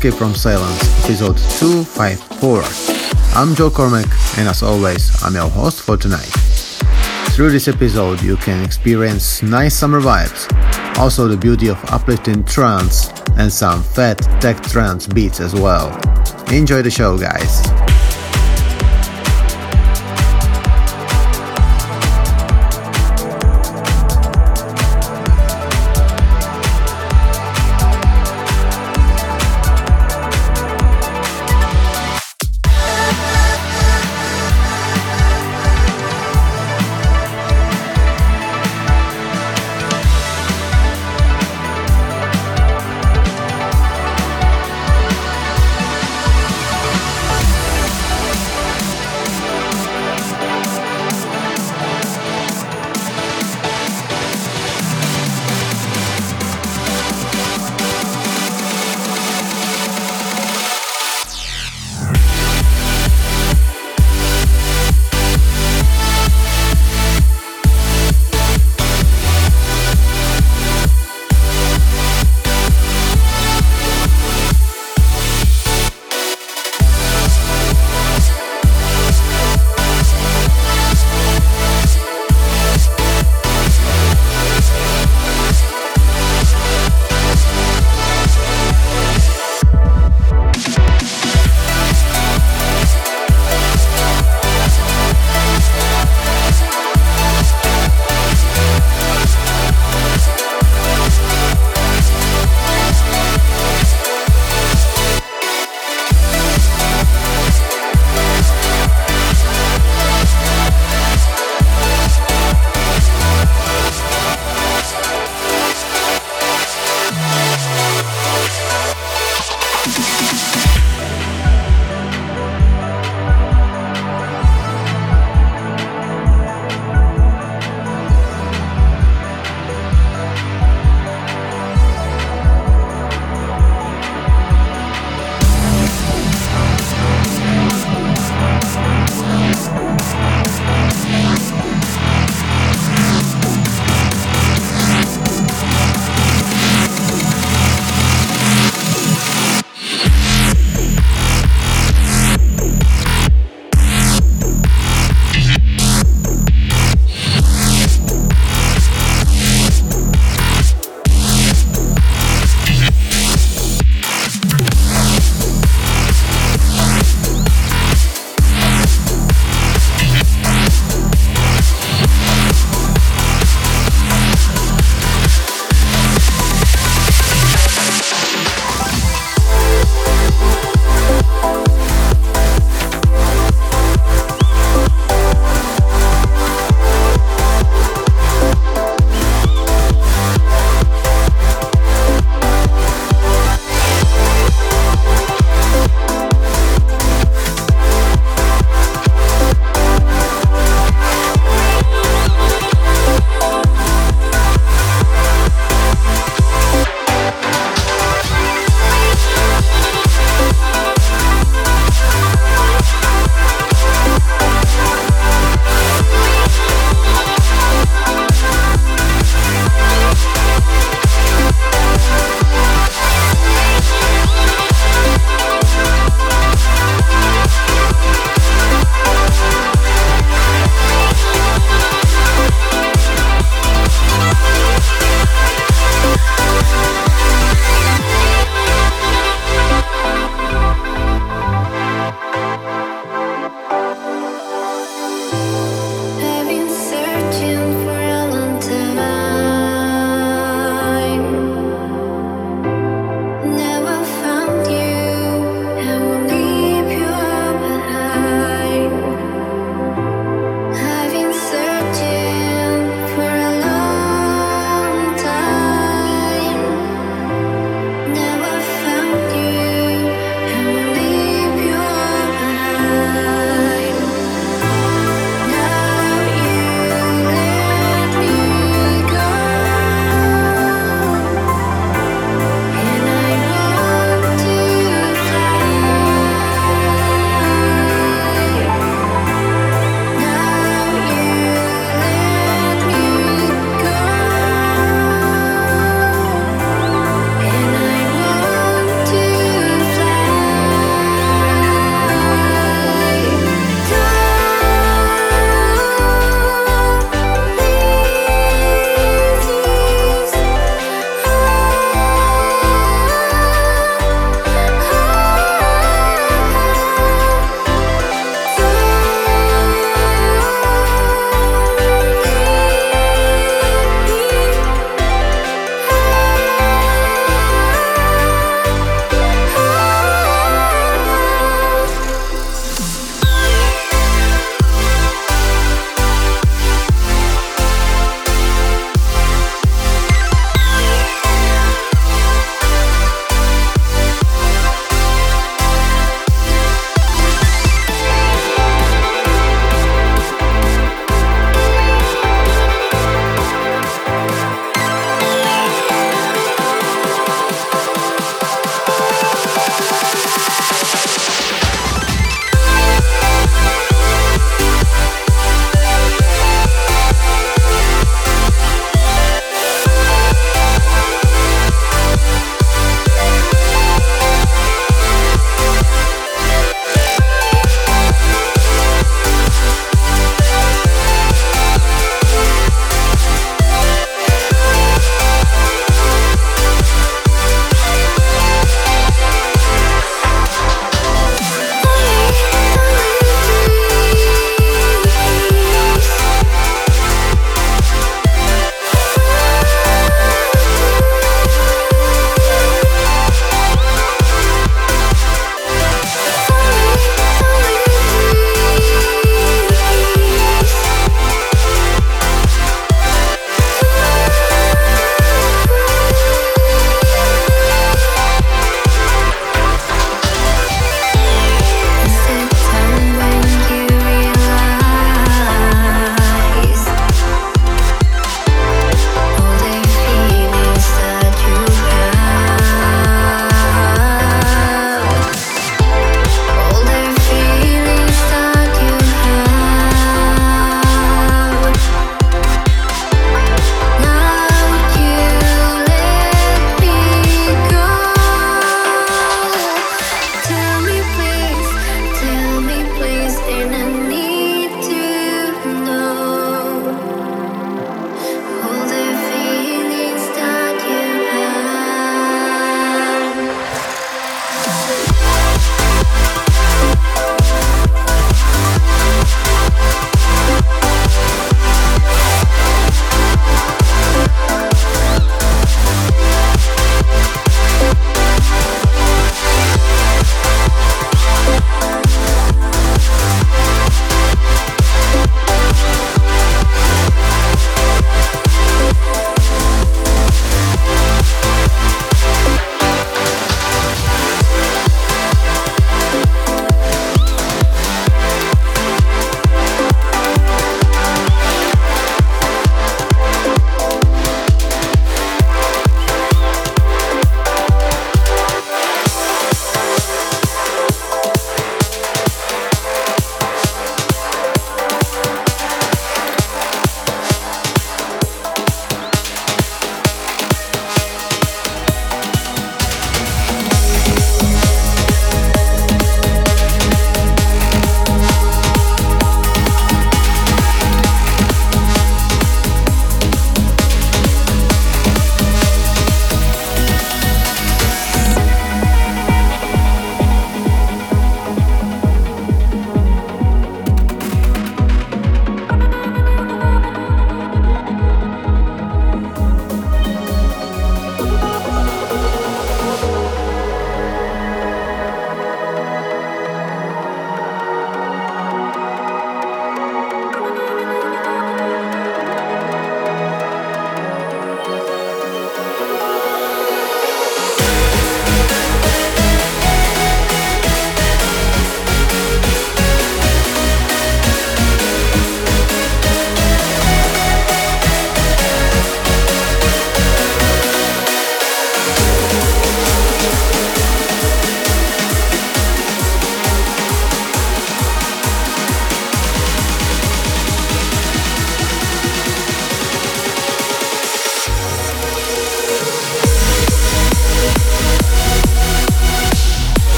Escape 0.00 0.18
from 0.18 0.34
Silence, 0.34 1.04
episode 1.04 1.36
254. 1.58 2.62
I'm 3.34 3.54
Joe 3.54 3.68
Cormack, 3.68 4.08
and 4.38 4.48
as 4.48 4.62
always, 4.62 5.22
I'm 5.22 5.34
your 5.34 5.50
host 5.50 5.82
for 5.82 5.98
tonight. 5.98 6.32
Through 7.34 7.50
this 7.50 7.68
episode, 7.68 8.22
you 8.22 8.38
can 8.38 8.64
experience 8.64 9.42
nice 9.42 9.76
summer 9.76 10.00
vibes, 10.00 10.48
also 10.96 11.28
the 11.28 11.36
beauty 11.36 11.68
of 11.68 11.76
uplifting 11.92 12.42
trance, 12.44 13.10
and 13.36 13.52
some 13.52 13.82
fat 13.82 14.16
tech 14.40 14.62
trance 14.62 15.06
beats 15.06 15.38
as 15.38 15.52
well. 15.52 15.90
Enjoy 16.50 16.80
the 16.80 16.90
show, 16.90 17.18
guys. 17.18 17.69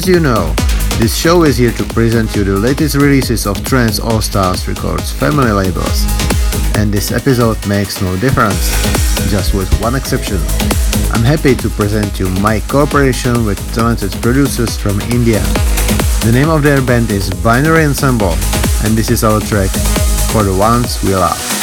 As 0.00 0.08
you 0.08 0.18
know, 0.18 0.54
this 0.96 1.14
show 1.14 1.44
is 1.44 1.58
here 1.58 1.72
to 1.72 1.84
present 1.84 2.34
you 2.34 2.42
the 2.42 2.56
latest 2.56 2.94
releases 2.94 3.46
of 3.46 3.62
Trance 3.66 4.00
All 4.00 4.22
Stars 4.22 4.66
Records 4.66 5.12
family 5.12 5.52
labels. 5.52 6.06
And 6.74 6.90
this 6.90 7.12
episode 7.12 7.58
makes 7.68 8.00
no 8.00 8.16
difference, 8.16 8.72
just 9.30 9.52
with 9.52 9.68
one 9.78 9.94
exception. 9.94 10.38
I'm 11.12 11.22
happy 11.22 11.54
to 11.54 11.68
present 11.68 12.18
you 12.18 12.30
my 12.40 12.60
cooperation 12.60 13.44
with 13.44 13.60
talented 13.74 14.12
producers 14.22 14.74
from 14.78 15.02
India. 15.12 15.42
The 16.24 16.32
name 16.32 16.48
of 16.48 16.62
their 16.62 16.80
band 16.80 17.10
is 17.10 17.28
Binary 17.44 17.84
Ensemble, 17.84 18.32
and 18.84 18.96
this 18.96 19.10
is 19.10 19.22
our 19.22 19.38
track, 19.38 19.68
For 20.32 20.44
the 20.44 20.56
Ones 20.56 21.04
We 21.04 21.14
Love. 21.14 21.59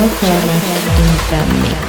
Joe 0.00 0.08
Cormack 0.08 0.64
in 0.98 1.60
the 1.60 1.60
mix. 1.60 1.79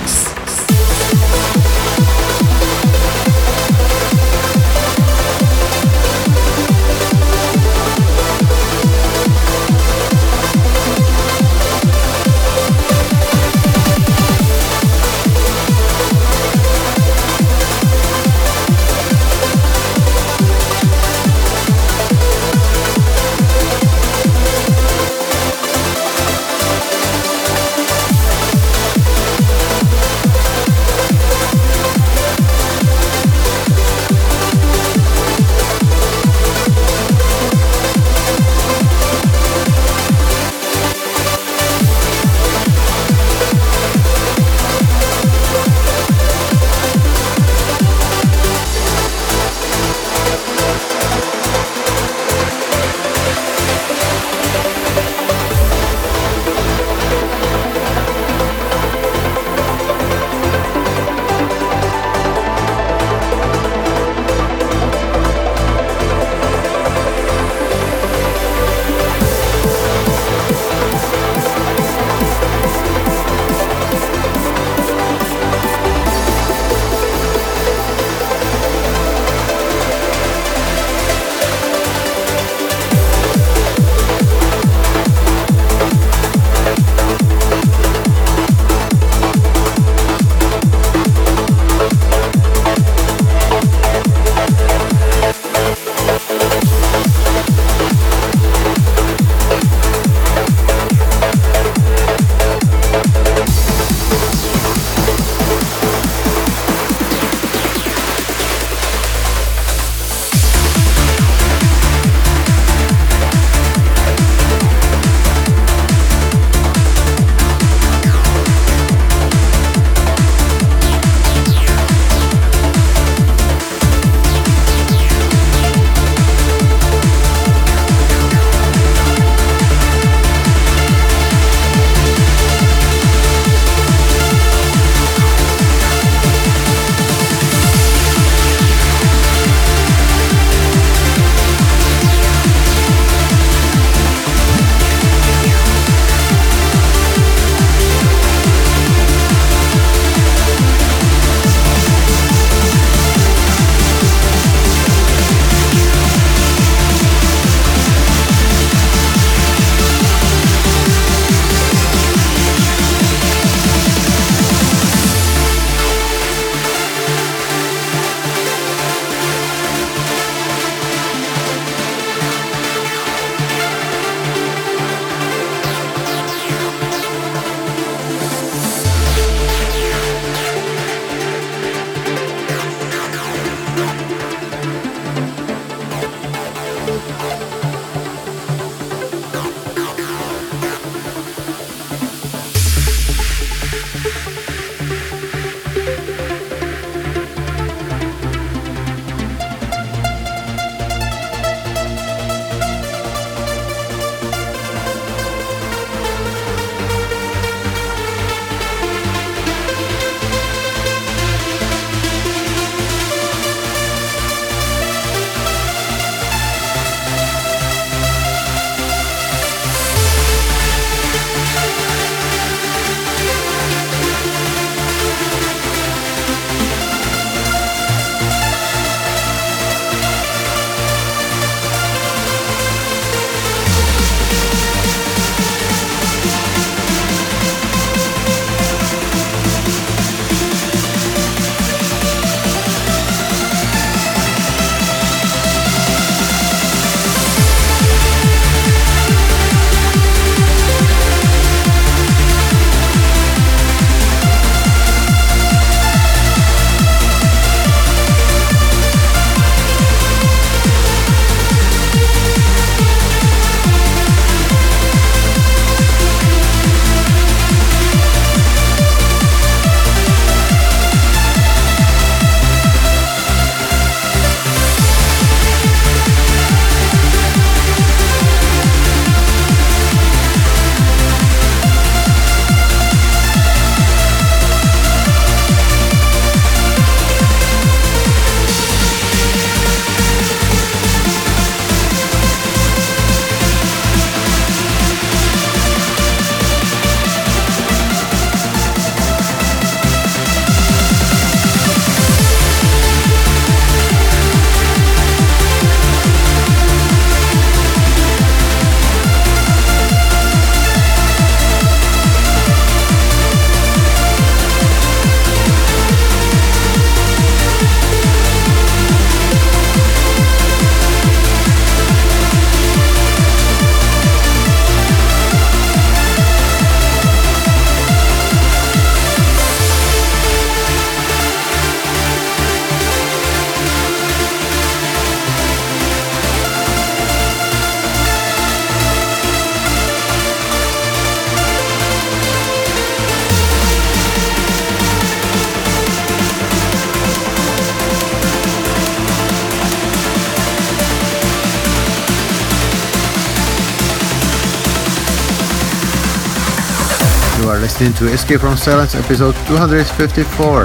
To 358.01 358.07
Escape 358.07 358.39
from 358.39 358.57
Silence 358.57 358.95
episode 358.95 359.35
254. 359.45 360.63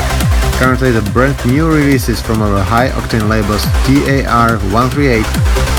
Currently 0.57 0.91
the 0.91 1.03
brand 1.13 1.37
new 1.45 1.69
releases 1.69 2.19
from 2.19 2.41
our 2.41 2.65
high 2.65 2.89
octane 2.89 3.29
labels 3.29 3.61
TAR138 3.85 5.27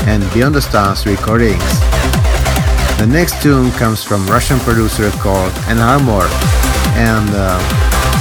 and 0.06 0.22
Beyond 0.32 0.54
the 0.54 0.62
Stars 0.62 1.04
recordings. 1.04 1.58
The 3.02 3.08
next 3.10 3.42
tune 3.42 3.72
comes 3.72 4.04
from 4.04 4.24
Russian 4.28 4.60
producer 4.60 5.10
called 5.18 5.50
Enharmor 5.66 6.30
and 6.94 7.28
uh, 7.34 7.58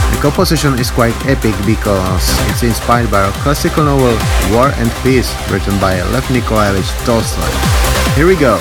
the 0.09 0.19
composition 0.19 0.79
is 0.79 0.89
quite 0.89 1.13
epic 1.27 1.53
because 1.63 2.25
it's 2.49 2.63
inspired 2.63 3.11
by 3.11 3.21
a 3.21 3.31
classical 3.43 3.83
novel 3.85 4.17
War 4.49 4.73
and 4.81 4.89
Peace 5.03 5.29
written 5.51 5.77
by 5.79 6.01
Lev 6.09 6.25
Nikolaevich 6.31 6.89
Tolstoy. 7.05 7.51
Here 8.15 8.25
we 8.25 8.35
go. 8.35 8.57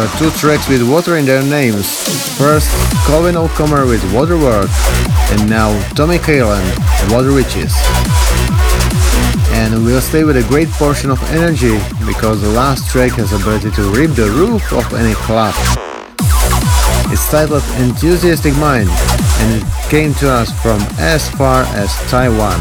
Were 0.00 0.08
two 0.16 0.30
tracks 0.30 0.66
with 0.66 0.80
water 0.88 1.18
in 1.18 1.26
their 1.26 1.42
names. 1.42 1.84
First, 2.38 2.72
Colin 3.04 3.36
O'Commor 3.36 3.84
with 3.84 4.00
Waterworld, 4.16 4.70
and 5.30 5.50
now 5.50 5.76
Tommy 5.92 6.16
Kierland, 6.16 6.72
Water 7.12 7.34
Witches. 7.34 7.74
And 9.52 9.84
we'll 9.84 10.00
stay 10.00 10.24
with 10.24 10.38
a 10.38 10.46
great 10.48 10.70
portion 10.80 11.10
of 11.10 11.20
energy, 11.30 11.76
because 12.06 12.40
the 12.40 12.48
last 12.48 12.88
track 12.88 13.12
has 13.20 13.34
ability 13.34 13.72
to 13.72 13.82
rip 13.92 14.12
the 14.12 14.30
roof 14.30 14.72
of 14.72 14.90
any 14.94 15.12
club. 15.12 15.54
It's 17.12 17.30
titled 17.30 17.62
Enthusiastic 17.76 18.56
Mind, 18.56 18.88
and 18.88 19.60
it 19.60 19.68
came 19.90 20.14
to 20.14 20.30
us 20.30 20.48
from 20.62 20.80
as 20.96 21.28
far 21.28 21.64
as 21.76 21.92
Taiwan. 22.08 22.58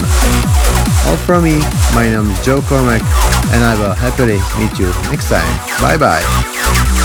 All 1.07 1.15
from 1.15 1.45
me, 1.45 1.59
my 1.95 2.03
name 2.03 2.31
is 2.31 2.45
Joe 2.45 2.59
Cormack, 2.59 3.01
and 3.55 3.63
I 3.63 3.79
will 3.79 3.93
happily 3.93 4.43
meet 4.59 4.77
you 4.77 4.91
next 5.09 5.29
time. 5.29 5.47
Bye 5.79 5.95
bye. 5.95 6.98